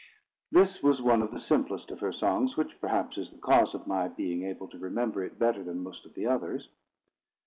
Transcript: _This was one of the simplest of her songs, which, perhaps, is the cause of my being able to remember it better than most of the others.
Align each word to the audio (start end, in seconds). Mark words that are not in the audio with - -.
_This 0.51 0.81
was 0.81 0.99
one 0.99 1.21
of 1.21 1.29
the 1.29 1.39
simplest 1.39 1.91
of 1.91 1.99
her 1.99 2.11
songs, 2.11 2.57
which, 2.57 2.81
perhaps, 2.81 3.19
is 3.19 3.29
the 3.29 3.37
cause 3.37 3.75
of 3.75 3.85
my 3.85 4.07
being 4.07 4.41
able 4.41 4.67
to 4.69 4.79
remember 4.79 5.23
it 5.23 5.37
better 5.37 5.63
than 5.63 5.83
most 5.83 6.07
of 6.07 6.15
the 6.15 6.25
others. 6.25 6.69